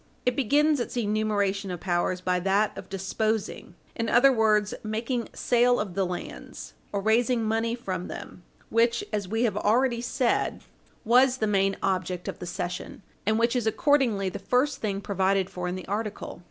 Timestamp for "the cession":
12.39-13.03